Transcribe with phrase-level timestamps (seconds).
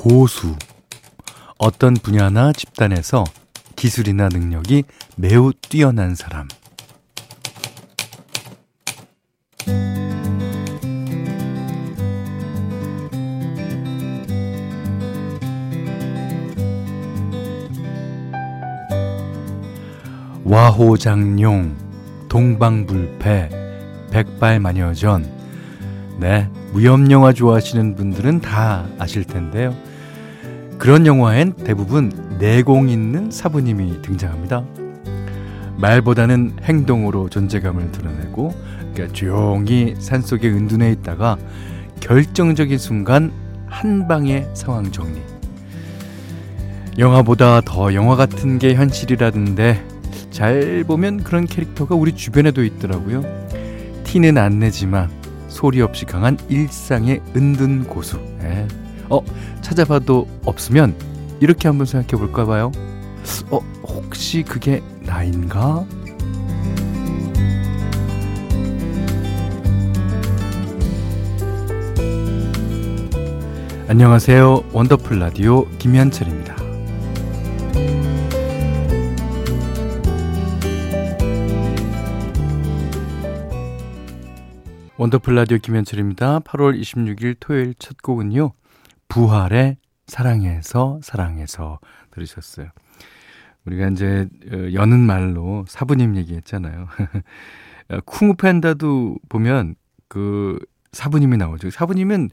[0.00, 0.54] 고수.
[1.58, 3.24] 어떤 분야나 집단에서
[3.74, 4.84] 기술이나 능력이
[5.16, 6.46] 매우 뛰어난 사람.
[20.44, 21.76] 와호장룡,
[22.28, 23.48] 동방불패,
[24.12, 25.37] 백발마녀전.
[26.18, 29.72] 네, 무협 영화 좋아하시는 분들은 다 아실 텐데요.
[30.76, 34.64] 그런 영화엔 대부분 내공 있는 사부님이 등장합니다.
[35.76, 38.52] 말보다는 행동으로 존재감을 드러내고
[38.92, 41.38] 그러니까 조용히 산속에 은둔해 있다가
[42.00, 43.30] 결정적인 순간
[43.66, 45.20] 한 방의 상황 정리.
[46.98, 49.86] 영화보다 더 영화 같은 게 현실이라던데
[50.32, 53.22] 잘 보면 그런 캐릭터가 우리 주변에도 있더라고요.
[54.02, 55.17] 티는 안 내지만
[55.58, 58.20] 소리 없이 강한 일상의 은둔 고수.
[58.42, 58.68] 예.
[59.10, 59.20] 어,
[59.60, 60.94] 찾아봐도 없으면
[61.40, 62.70] 이렇게 한번 생각해 볼까 봐요.
[63.50, 65.84] 어, 혹시 그게 나인가?
[73.88, 74.62] 안녕하세요.
[74.72, 76.37] 원더풀 라디오 김현철입니다.
[85.00, 86.40] 원더풀 라디오 김현철입니다.
[86.40, 88.50] 8월 26일 토요일 첫 곡은요.
[89.06, 89.76] 부활의
[90.08, 91.78] 사랑해서 사랑해서
[92.10, 92.66] 들으셨어요.
[93.64, 96.88] 우리가 이제 어, 여는 말로 사부님 얘기했잖아요.
[97.90, 99.76] 어, 쿵우 팬다도 보면
[100.08, 100.58] 그
[100.90, 101.70] 사부님이 나오죠.
[101.70, 102.30] 사부님은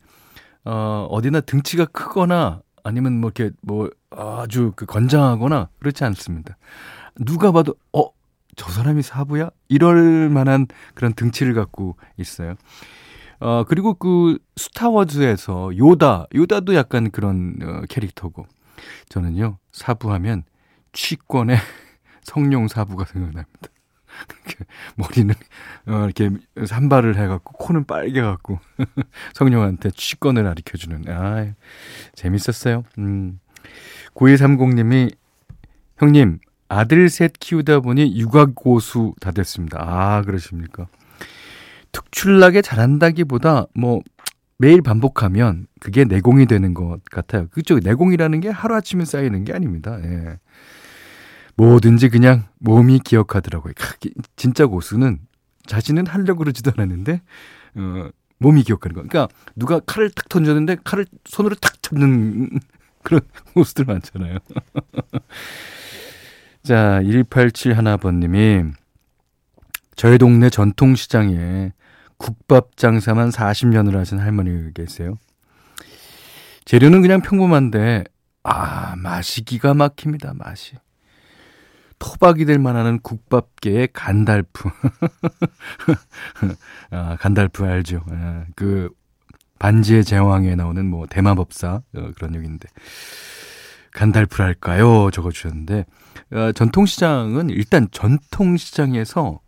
[0.63, 6.57] 어 어디나 등치가 크거나 아니면 뭐 이렇게 뭐 아주 그 건장하거나 그렇지 않습니다.
[7.19, 8.09] 누가 봐도 어
[8.55, 9.49] 저 사람이 사부야?
[9.67, 12.55] 이럴 만한 그런 등치를 갖고 있어요.
[13.39, 18.45] 어, 그리고 그 스타워즈에서 요다, 요다도 약간 그런 어, 캐릭터고.
[19.09, 20.43] 저는요, 사부하면
[20.93, 21.57] 취권의
[22.23, 23.69] 성룡 사부가 생각납니다.
[24.95, 25.35] 머리는
[25.87, 26.29] 어, 이렇게
[26.65, 28.59] 산발을 해갖고 코는 빨개갖고
[29.33, 31.53] 성룡한테 취권을 가르쳐주는 아
[32.13, 32.83] 재밌었어요.
[32.97, 33.39] 음.
[34.13, 35.13] 9130님이
[35.97, 39.79] 형님 아들 셋 키우다 보니 육아 고수 다 됐습니다.
[39.81, 40.87] 아 그러십니까?
[41.91, 44.01] 특출나게 잘한다기보다 뭐
[44.57, 47.47] 매일 반복하면 그게 내공이 되는 것 같아요.
[47.51, 49.99] 그쪽 내공이라는 게 하루아침에 쌓이는 게 아닙니다.
[50.03, 50.39] 예.
[51.57, 53.73] 뭐든지 그냥 몸이 기억하더라고요.
[54.35, 55.19] 진짜 고수는
[55.65, 57.21] 자신은 하려고 그러지도 않았는데
[57.75, 58.09] 어,
[58.39, 59.03] 몸이 기억하는 거.
[59.03, 62.49] 그러니까 누가 칼을 탁 던졌는데 칼을 손으로 탁 잡는
[63.03, 63.21] 그런
[63.53, 64.39] 고수들 많잖아요.
[66.65, 68.63] 자, 1871 하나번님이
[69.95, 71.73] 저희 동네 전통시장에
[72.17, 75.13] 국밥 장사만 40년을 하신 할머니 계세요.
[76.65, 78.05] 재료는 그냥 평범한데
[78.41, 80.73] 아 맛이 기가 막힙니다 맛이.
[81.99, 84.67] 토박이 될 만한 국밥계의 간달프.
[86.89, 88.03] 아, 간달프 알죠?
[88.09, 88.89] 아, 그
[89.59, 92.67] 반지의 제왕에 나오는 뭐 대마법사 어, 그런 얘기인데
[93.95, 95.09] 간달프랄까요?
[95.11, 95.85] 적어주셨는데
[96.33, 99.39] 어, 전통시장은 일단 전통시장에서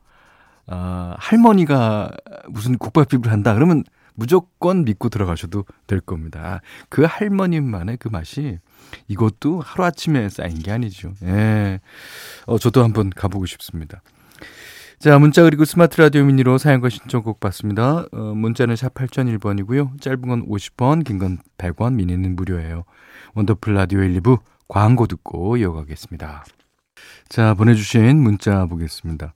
[0.68, 2.12] 아, 할머니가
[2.50, 3.84] 무슨 국밥집을 한다 그러면
[4.16, 6.62] 무조건 믿고 들어가셔도 될 겁니다.
[6.90, 8.58] 그 할머님만의 그 맛이
[9.08, 11.14] 이것도 하루아침에 쌓인 게 아니죠.
[11.24, 11.80] 예.
[12.48, 14.02] 어, 저도 한번 가보고 싶습니다.
[15.00, 18.06] 자, 문자 그리고 스마트 라디오 미니로 사연과 신청곡 받습니다.
[18.12, 20.02] 어, 문자는 샵 8001번이고요.
[20.02, 22.84] 짧은 건 50원, 긴 건 100원, 미니는 무료예요.
[23.36, 26.44] 원더풀 라디오 1, 2부 광고 듣고 이어가겠습니다.
[27.30, 29.34] 자, 보내주신 문자 보겠습니다.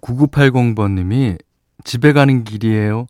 [0.00, 1.38] 9980번님이
[1.84, 3.06] 집에 가는 길이에요.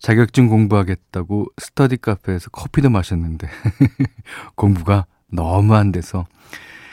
[0.00, 3.48] 자격증 공부하겠다고 스터디 카페에서 커피도 마셨는데
[4.54, 6.26] 공부가 너무 안 돼서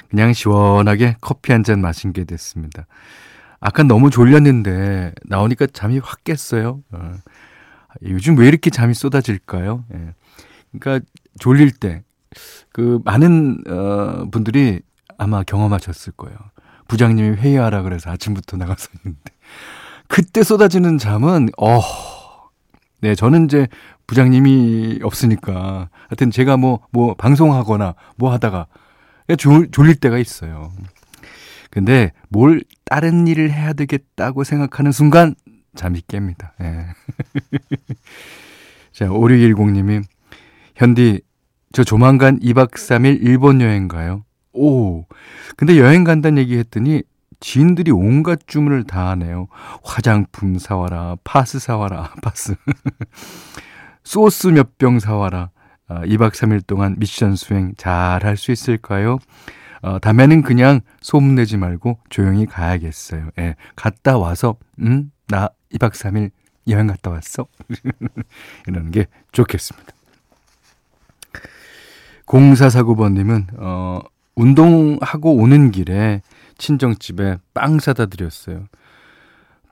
[0.10, 2.86] 그냥 시원하게 커피 한 잔 마신 게 됐습니다.
[3.66, 6.82] 아까 너무 졸렸는데 나오니까 잠이 확 깼어요.
[6.92, 7.14] 어.
[8.04, 9.86] 요즘 왜 이렇게 잠이 쏟아질까요?
[9.94, 10.14] 예.
[10.72, 11.06] 그러니까
[11.40, 12.04] 졸릴 때
[12.72, 14.82] 그 많은 어, 분들이
[15.18, 16.38] 아마 경험하셨을 거예요.
[16.88, 19.22] 부장님이 회의하라 그래서 아침부터 나가서 있는데
[20.08, 21.80] 그때 쏟아지는 잠은 어.
[23.02, 23.68] 네, 저는 이제
[24.08, 28.68] 부장님이 없으니까 하여튼 제가 뭐뭐 뭐 방송하거나 뭐 하다가
[29.38, 30.72] 졸, 졸릴 때가 있어요.
[31.72, 35.36] 근데 뭘 다른 일을 해야 되겠다고 생각하는 순간
[35.76, 36.52] 잠이 깹니다.
[36.62, 36.88] 예.
[38.94, 40.04] 자, 5610님이
[40.76, 41.22] 현디
[41.74, 44.24] 저 조만간 2박 3일 일본 여행 가요.
[44.54, 45.06] 오.
[45.58, 47.04] 근데 여행 간다는 얘기 했더니
[47.42, 49.48] 지인들이 온갖 주문을 다 하네요.
[49.84, 52.56] 화장품 사와라, 파스 사와라, 파스.
[54.04, 55.50] 소스 몇 병 사와라.
[55.88, 59.20] 어, 2박 3일 동안 미션 수행 잘 할 수 있을까요?
[59.82, 63.30] 어, 다음에는 그냥 소문내지 말고 조용히 가야겠어요.
[63.40, 66.32] 예, 갔다 와서, 음, 나 2박 3일
[66.68, 67.46] 여행 갔다 왔어?
[68.68, 69.94] 이러는 게 좋겠습니다.
[72.26, 74.02] 0449번님은, 어,
[74.36, 76.22] 운동하고 오는 길에
[76.58, 78.66] 친정집에 빵 사다 드렸어요.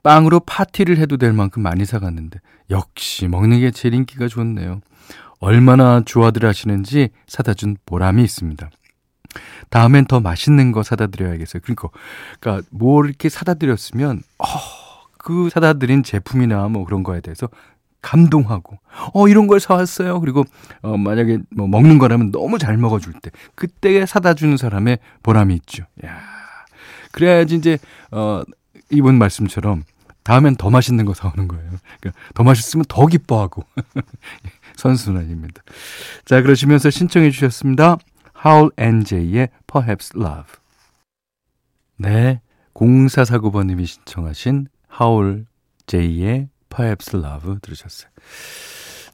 [0.02, 2.40] 빵으로 파티를 해도 될 만큼 많이 사갔는데,
[2.70, 4.80] 역시 먹는 게 제일 인기가 좋네요.
[5.40, 8.70] 얼마나 좋아들 하시는지 사다 준 보람이 있습니다.
[9.70, 11.60] 다음엔 더 맛있는 거 사다 드려야겠어요.
[11.62, 11.88] 그러니까,
[12.40, 14.46] 그러니까 뭘 이렇게 사다 드렸으면, 어,
[15.18, 17.48] 그 사다 드린 제품이나 뭐 그런 거에 대해서
[18.02, 18.78] 감동하고,
[19.14, 20.20] 어, 이런 걸 사왔어요.
[20.20, 20.44] 그리고,
[20.82, 25.84] 어, 만약에 뭐 먹는 거라면 너무 잘 먹어줄 때, 그때 사다 주는 사람의 보람이 있죠.
[26.04, 26.20] 야
[27.12, 27.78] 그래야지 이제,
[28.10, 28.42] 어,
[28.90, 29.84] 이분 말씀처럼
[30.24, 31.70] 다음엔 더 맛있는 거 사오는 거예요.
[32.00, 33.64] 그러니까 더 맛있으면 더 기뻐하고.
[34.76, 35.62] 선순환입니다.
[36.24, 37.98] 자, 그러시면서 신청해 주셨습니다.
[38.44, 40.52] Howl and J의 Perhaps Love.
[41.96, 42.40] 네,
[42.74, 44.68] 0449번님이 신청하신
[45.00, 45.46] Howl
[45.86, 48.10] J의 Perhaps Love 들으셨어요.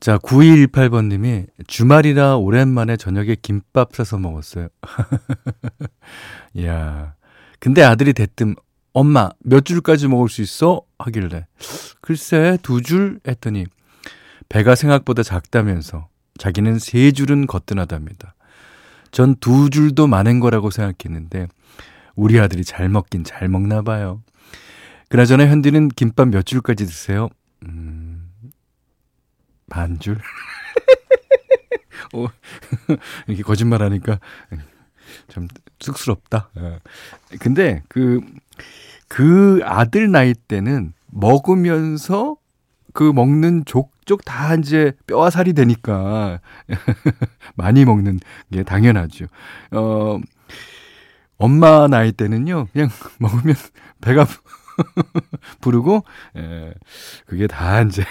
[0.00, 4.68] 자, 9218번님이 주말이라 오랜만에 저녁에 김밥 사서 먹었어요.
[6.54, 7.14] 이야.
[7.58, 8.54] 근데 아들이 대뜸
[8.94, 10.80] 엄마 몇 줄까지 먹을 수 있어?
[10.98, 11.46] 하길래
[12.00, 13.66] 글쎄 두 줄 했더니
[14.48, 18.34] 배가 생각보다 작다면서 자기는 세 줄은 거뜬하답니다.
[19.10, 21.48] 전 두 줄도 많은 거라고 생각했는데
[22.14, 24.22] 우리 아들이 잘 먹긴 잘 먹나 봐요.
[25.08, 27.28] 그나저나 현디는 김밥 몇 줄까지 드세요?
[27.66, 28.30] 음,
[29.68, 30.18] 반 줄?
[32.14, 32.26] 어,
[33.26, 34.18] 이렇게 거짓말 하니까
[35.28, 35.48] 참
[35.80, 36.50] 쑥스럽다.
[36.56, 36.78] 어.
[37.40, 38.20] 근데 그,
[39.08, 42.36] 그 아들 나이 때는 먹으면서
[42.92, 46.40] 그 먹는 족 족다 이제 뼈와 살이 되니까
[47.54, 48.18] 많이 먹는
[48.52, 49.26] 게 당연하죠.
[49.70, 50.18] 어,
[51.38, 52.88] 엄마 나이 때는요, 그냥
[53.20, 53.54] 먹으면
[54.00, 54.26] 배가
[55.60, 56.04] 부르고,
[56.36, 56.74] 예,
[57.26, 58.04] 그게 다 이제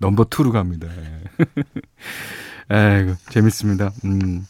[0.00, 0.88] 넘버 투로 갑니다.
[0.88, 2.74] 예.
[2.74, 3.92] 아이고, 재밌습니다.
[4.04, 4.44] 음.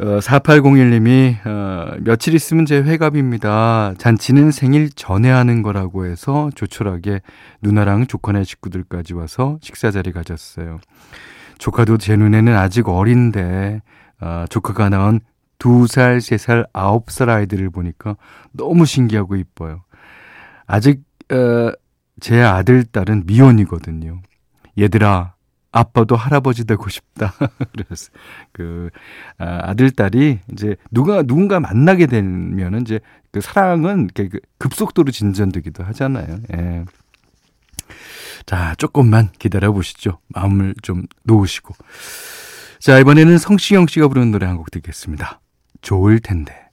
[0.00, 3.94] 어, 4801님이, 어, 며칠 있으면 제 회갑입니다.
[3.98, 7.20] 잔치는 생일 전에 하는 거라고 해서 조촐하게
[7.60, 10.80] 누나랑 조카네 식구들까지 와서 식사 자리 가졌어요.
[11.58, 13.82] 조카도 제 눈에는 아직 어린데,
[14.22, 15.20] 어, 조카가 낳은
[15.58, 18.16] 2살, 3살, 9살 아이들을 보니까
[18.52, 19.82] 너무 신기하고 이뻐요.
[20.66, 21.72] 아직, 어,
[22.20, 24.22] 제 아들, 딸은 미혼이거든요.
[24.78, 25.34] 얘들아,
[25.72, 27.32] 아빠도 할아버지 되고 싶다.
[27.72, 28.10] 그래서
[28.52, 28.90] 그
[29.38, 33.00] 아, 들 딸이 이제 누가 누군가 만나게 되면은 이제
[33.30, 34.28] 그 사랑은 그
[34.58, 36.40] 급속도로 진전되기도 하잖아요.
[36.56, 36.84] 예.
[38.46, 40.18] 자, 조금만 기다려 보시죠.
[40.28, 41.74] 마음을 좀 놓으시고.
[42.80, 45.40] 자, 이번에는 성시경 씨가 부르는 노래 한 곡 듣겠습니다.
[45.82, 46.69] 좋을 텐데.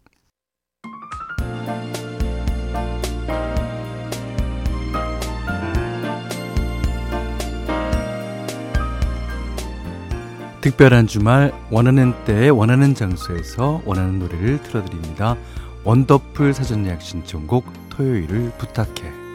[10.67, 15.37] 특별한 주말 원하는 때에 원하는 장소에서 원하는 노래를 틀어드립니다.
[15.85, 19.26] 원더풀 사전 예약 신청곡 토요일을 부탁해.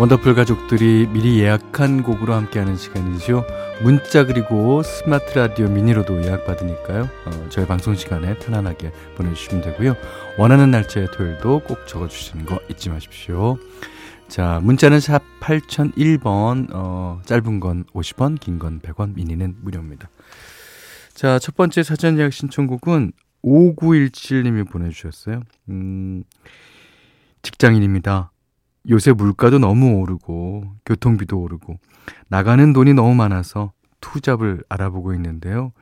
[0.00, 3.44] 원더풀 가족들이 미리 예약한 곡으로 함께하는 시간이죠.
[3.82, 7.02] 문자 그리고 스마트 라디오 미니로도 예약받으니까요.
[7.02, 9.94] 어, 저희 방송 시간에 편안하게 보내주시면 되고요.
[10.38, 13.58] 원하는 날짜의 토요일도 꼭 적어주시는 거 잊지 마십시오.
[14.26, 20.08] 자, 문자는 샵 8001번, 어, 짧은 건 50원, 긴 건 100원, 미니는 무료입니다.
[21.12, 23.12] 자, 첫 번째 사전 예약 신청곡은
[23.44, 25.42] 5917님이 보내주셨어요.
[25.68, 26.24] 음,
[27.42, 28.29] 직장인입니다.
[28.88, 31.78] 요새 물가도 너무 오르고 교통비도 오르고
[32.28, 35.72] 나가는 돈이 너무 많아서 투잡을 알아보고 있는데요.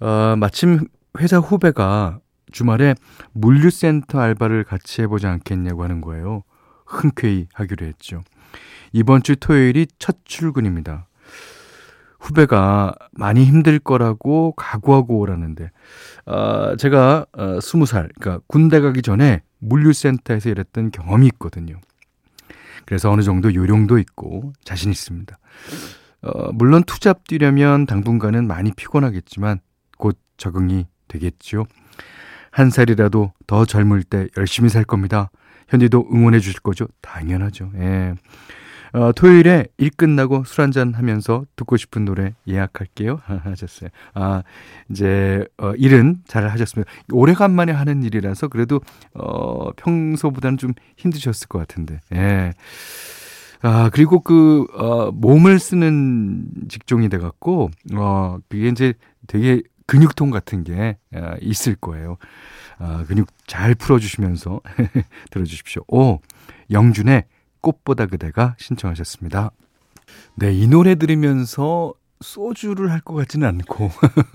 [0.00, 0.86] 어, 마침
[1.18, 2.18] 회사 후배가
[2.50, 2.94] 주말에
[3.32, 6.42] 물류센터 알바를 같이 해보지 않겠냐고 하는 거예요.
[6.86, 8.22] 흔쾌히 하기로 했죠.
[8.92, 11.06] 이번 주 토요일이 첫 출근입니다.
[12.18, 15.70] 후배가 많이 힘들 거라고 각오하고 오라는데,
[16.26, 21.76] 어, 제가 어, 20살, 그러니까 군대 가기 전에 물류센터에서 일했던 경험이 있거든요.
[22.86, 25.38] 그래서 어느 정도 요령도 있고 자신 있습니다.
[26.22, 29.60] 어, 물론 투잡 뛰려면 당분간은 많이 피곤하겠지만
[29.96, 31.66] 곧 적응이 되겠죠.
[32.50, 35.30] 한 살이라도 더 젊을 때 열심히 살 겁니다.
[35.68, 36.86] 현디도 응원해 주실 거죠?
[37.00, 37.70] 당연하죠.
[37.76, 38.14] 예.
[38.92, 43.20] 어, 토요일에 일 끝나고 술 한잔 하면서 듣고 싶은 노래 예약할게요.
[43.44, 43.90] 하셨어요.
[44.14, 44.42] 아,
[44.90, 46.90] 이제, 어, 일은 잘 하셨습니다.
[47.12, 48.80] 오래간만에 하는 일이라서 그래도,
[49.14, 52.52] 어, 평소보다는 좀 힘드셨을 것 같은데, 예.
[53.62, 58.94] 아, 그리고 그, 어, 몸을 쓰는 직종이 돼갖고, 어, 그게 이제
[59.26, 62.16] 되게 근육통 같은 게 어, 있을 거예요.
[62.78, 64.60] 아, 근육 잘 풀어주시면서
[65.30, 65.82] 들어주십시오.
[65.88, 66.20] 오,
[66.70, 67.24] 영준의
[67.60, 69.50] 꽃보다 그대가 신청하셨습니다.
[70.36, 73.90] 네, 이 노래 들으면서 소주를 할 것 같지는 않고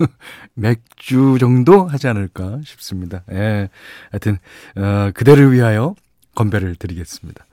[0.54, 3.22] 맥주 정도 하지 않을까 싶습니다.
[3.30, 3.68] 예.
[4.10, 4.38] 하여튼
[4.76, 5.94] 어, 그대를 위하여
[6.34, 7.44] 건배를 드리겠습니다.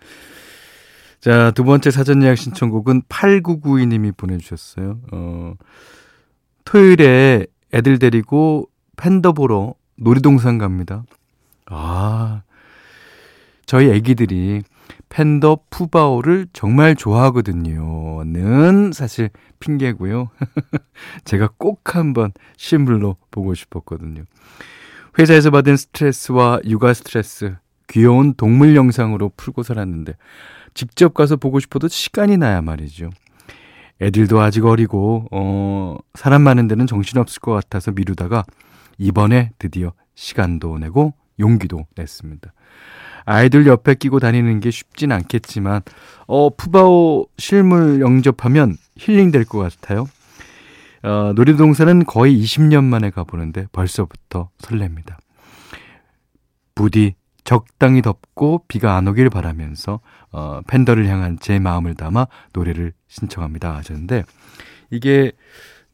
[1.20, 5.00] 자, 두 번째 사전 예약 신청곡은 8992님이 보내주셨어요.
[5.12, 5.54] 어,
[6.66, 11.04] 토요일에 애들 데리고 팬더 보러 놀이동산 갑니다.
[11.68, 12.42] 아,
[13.66, 14.64] 저희 애기들이
[15.14, 18.24] 팬더 푸바오를 정말 좋아하거든요.
[18.26, 19.30] 는 사실
[19.60, 20.32] 핑계고요.
[21.24, 24.24] 제가 꼭 한번 실물로 보고 싶었거든요.
[25.20, 27.56] 회사에서 받은 스트레스와 육아 스트레스,
[27.90, 30.16] 귀여운 동물 영상으로 풀고 살았는데
[30.74, 33.12] 직접 가서 보고 싶어도 시간이 나야 말이죠.
[34.02, 38.46] 애들도 아직 어리고 어 사람 많은 데는 정신없을 것 같아서 미루다가
[38.98, 42.52] 이번에 드디어 시간도 내고 용기도 냈습니다.
[43.26, 45.82] 아이들 옆에 끼고 다니는 게 쉽진 않겠지만,
[46.28, 50.08] 어, 푸바오 실물 영접하면 힐링 될 것 같아요.
[51.04, 55.18] 어, 놀이동산은 거의 20년 만에 가보는데 벌써부터 설렙니다.
[56.76, 60.00] 부디 적당히 덥고 비가 안 오길 바라면서
[60.32, 64.24] 어, 팬더를 향한 제 마음을 담아 노래를 신청합니다 하셨는데
[64.92, 65.34] 이게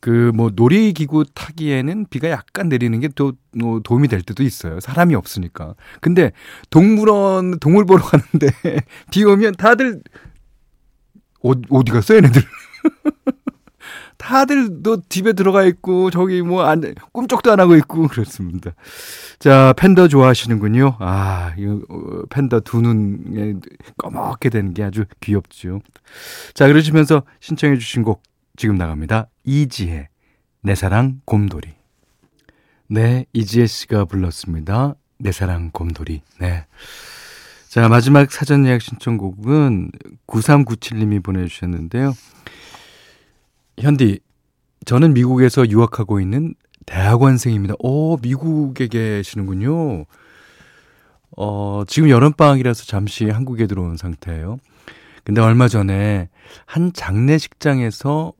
[0.02, 4.80] 그 뭐 놀이기구 타기에는 비가 약간 내리는 게또 뭐 도움이 될 때도 있어요.
[4.80, 5.76] 사람이 없으니까.
[6.02, 6.32] 근데
[6.70, 8.48] 동물원 동물 보러 가는데
[9.12, 10.02] 비 오면 다들
[11.44, 12.42] 어, 어디 갔어 얘네들?
[14.18, 16.82] 다들 너 집에 들어가 있고 저기 뭐 안
[17.14, 18.72] 꿈쩍도 안 하고 있고 그렇습니다.
[19.40, 20.98] 자 팬더 좋아하시는군요.
[21.00, 23.56] 아 이거 어, 팬더 두 눈에
[23.98, 25.80] 꺼멓게 되는 게 아주 귀엽죠.
[26.54, 28.22] 자 그러시면서 신청해주신 곡
[28.56, 29.28] 지금 나갑니다.
[29.44, 30.10] 이지혜,
[30.62, 31.70] 내 사랑 곰돌이.
[32.88, 34.96] 네, 이지혜 씨가 불렀습니다.
[35.18, 36.22] 내 사랑 곰돌이.
[36.40, 36.66] 네.
[37.68, 39.92] 자, 마지막 사전 예약 신청곡은
[40.28, 42.14] 9397님이 보내주셨는데요.
[43.78, 44.20] 현디,
[44.86, 47.76] 저는 미국에서 유학하고 있는 대학원생입니다.
[47.80, 50.06] 오, 미국에 계시는군요.
[51.38, 54.58] 어, 지금 여름방학이라서 잠시 한국에 들어온 상태예요.
[55.24, 56.30] 근데 얼마 전에
[56.66, 58.34] 한 장례식장에서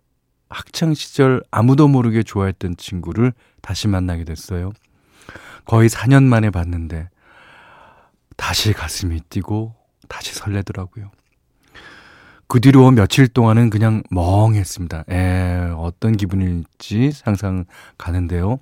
[0.50, 4.72] 학창 시절 아무도 모르게 좋아했던 친구를 다시 만나게 됐어요.
[5.66, 7.10] 거의 4년 만에 봤는데
[8.36, 9.76] 다시 가슴이 뛰고
[10.08, 11.12] 다시 설레더라고요.
[12.48, 15.04] 그 뒤로 며칠 동안은 그냥 멍했습니다.
[15.12, 17.66] 에, 어떤 기분일지 상상
[18.00, 18.58] 가는데요.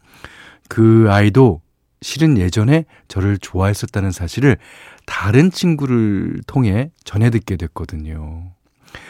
[0.67, 1.62] 그 아이도
[2.01, 4.58] 실은 예전에 저를 좋아했었다는 사실을
[5.06, 8.51] 다른 친구를 통해 전해 듣게 됐거든요.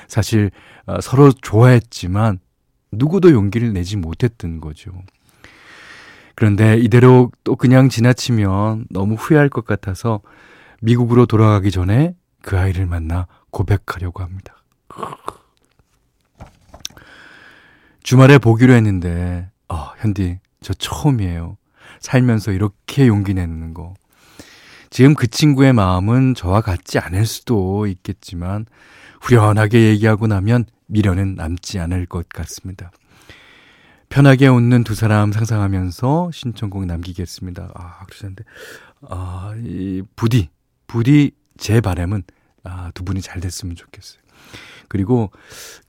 [0.07, 0.51] 사실
[0.85, 2.39] 어, 서로 좋아했지만
[2.91, 4.91] 누구도 용기를 내지 못했던 거죠.
[6.35, 10.21] 그런데 이대로 또 그냥 지나치면 너무 후회할 것 같아서
[10.81, 14.55] 미국으로 돌아가기 전에 그 아이를 만나 고백하려고 합니다.
[18.03, 21.57] 주말에 보기로 했는데, 어, 현디, 저 처음이에요.
[21.99, 23.95] 살면서 이렇게 용기 내는 거.
[24.89, 28.65] 지금 그 친구의 마음은 저와 같지 않을 수도 있겠지만,
[29.21, 32.91] 후련하게 얘기하고 나면 미련은 남지 않을 것 같습니다.
[34.09, 37.71] 편하게 웃는 두 사람 상상하면서 신청곡 남기겠습니다.
[37.75, 38.43] 아, 그러셨는데,
[39.09, 40.49] 아, 이, 부디,
[40.87, 42.23] 부디 제 바람은,
[42.63, 44.21] 아, 두 분이 잘 됐으면 좋겠어요.
[44.87, 45.31] 그리고,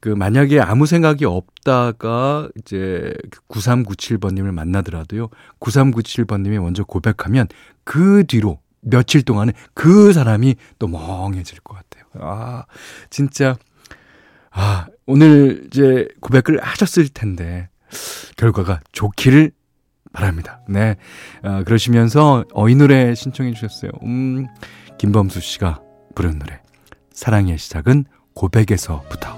[0.01, 3.15] 그, 만약에 아무 생각이 없다가, 이제,
[3.49, 5.29] 9397번님을 그 만나더라도요,
[5.61, 7.47] 9397번님이 먼저 고백하면,
[7.85, 11.88] 그 뒤로, 며칠 동안은 그 사람이 또 멍해질 것 같아요.
[12.21, 12.65] 아,
[13.11, 13.57] 진짜,
[14.51, 17.69] 아, 오늘 이제 고백을 하셨을 텐데,
[18.37, 19.53] 결과가 좋기를
[20.13, 20.61] 바랍니다.
[20.69, 20.97] 네.
[21.43, 23.91] 아, 그러시면서 어 이 노래 신청해 주셨어요.
[24.05, 24.47] 음,
[24.99, 25.81] 김범수 씨가
[26.15, 26.61] 부른 노래.
[27.13, 29.37] 사랑의 시작은 고백에서부터.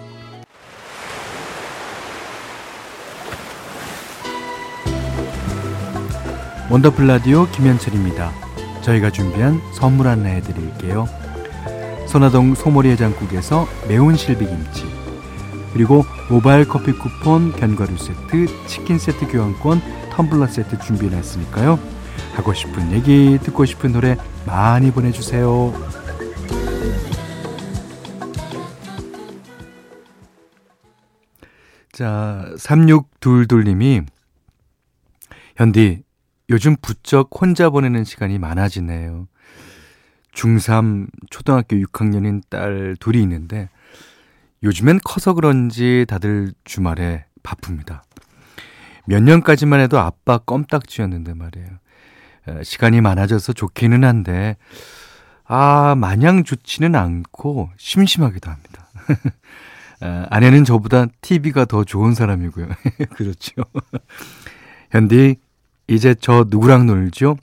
[6.70, 8.32] 원더풀 라디오 김현철입니다.
[8.82, 11.06] 저희가 준비한 선물 하나 해드릴게요.
[12.11, 14.85] 선화동 소머리 해장국에서 매운 실비김치
[15.73, 21.79] 그리고 모바일 커피 쿠폰, 견과류 세트, 치킨 세트 교환권, 텀블러 세트 준비해놨으니까요.
[22.35, 25.73] 하고 싶은 얘기, 듣고 싶은 노래 많이 보내주세요.
[31.93, 34.05] 자, 3622님이
[35.55, 36.02] 현디
[36.49, 39.29] 요즘 부쩍 혼자 보내는 시간이 많아지네요.
[40.34, 43.68] 중3 초등학교 6학년인 딸 둘이 있는데
[44.62, 48.04] 요즘엔 커서 그런지 다들 주말에 바쁩니다.
[49.06, 51.68] 몇 년까지만 해도 아빠 껌딱지였는데 말이에요.
[52.62, 54.56] 시간이 많아져서 좋기는 한데
[55.44, 58.87] 아 마냥 좋지는 않고 심심하기도 합니다.
[60.30, 62.68] 아내는 저보다 TV가 더 좋은 사람이고요.
[63.16, 63.62] 그렇죠.
[64.90, 65.37] 현디
[65.88, 67.37] 이제 저 누구랑 놀죠?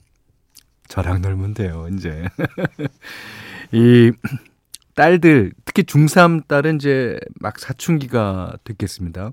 [0.88, 1.22] 저랑
[1.54, 2.24] 돼요, 이제.
[3.72, 4.12] 이
[4.94, 9.30] 딸들, 특히 중3 딸은 이제 막 사춘기가 됐겠습니다.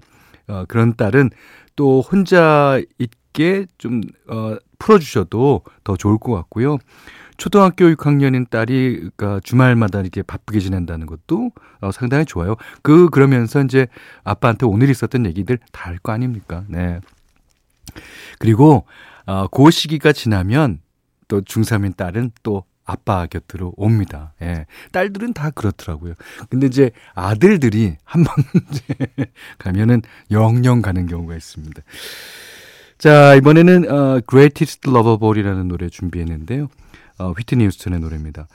[0.47, 1.31] 어, 그런 딸은
[1.75, 6.77] 또 혼자 있게 좀, 어, 풀어주셔도 더 좋을 것 같고요.
[7.37, 12.55] 초등학교 6학년인 딸이 그러니까 주말마다 이렇게 바쁘게 지낸다는 것도 어, 상당히 좋아요.
[12.81, 13.87] 그 그러면서 이제
[14.23, 16.63] 아빠한테 오늘 있었던 얘기들 다 할 거 아닙니까?
[16.69, 16.99] 네.
[18.39, 18.85] 그리고
[19.25, 20.79] 어, 그 시기가 지나면
[21.27, 24.33] 또 중3인 딸은 또 아빠 곁으로 옵니다.
[24.43, 24.67] 예.
[24.91, 26.13] 딸들은 다 그렇더라고요.
[26.49, 28.33] 근데 이제 아들들이 한 번
[29.57, 31.81] 가면은 영영 가는 경우가 있습니다.
[32.97, 36.67] 자, 이번에는 어, Greatest Lover Ball이라는 노래 준비했는데요.
[37.17, 38.47] 어, 휘트니 휴스턴의 노래입니다.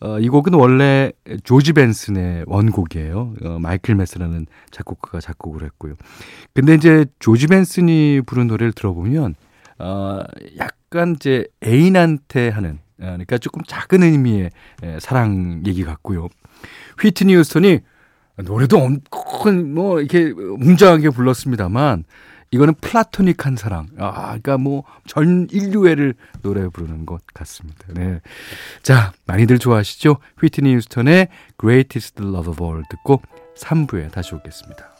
[0.00, 1.12] 어, 이 곡은 원래
[1.44, 3.34] 조지 벤슨의 원곡이에요.
[3.44, 5.94] 어, 마이클 메스라는 작곡가가 작곡을 했고요.
[6.54, 9.34] 근데 이제 조지 벤슨이 부른 노래를 들어보면
[9.78, 10.20] 어,
[10.58, 14.50] 약 간 이제 애인한테 하는 어, 그러니까 조금 작은 의미의
[14.82, 16.28] 에, 사랑 얘기 같고요.
[17.00, 17.80] 휘트니 휴스턴이
[18.44, 22.04] 노래도 엄청 뭐 이렇게 웅장하게 불렀습니다만
[22.50, 23.88] 이거는 플라토닉한 사랑.
[23.98, 27.86] 아, 그러니까 뭐 전 인류애를 노래 부르는 것 같습니다.
[27.94, 28.20] 네.
[28.82, 30.18] 자, 많이들 좋아하시죠?
[30.40, 33.22] 휘트니 휴스턴의 Greatest Love of All 듣고
[33.56, 34.91] 3부에 다시 오겠습니다.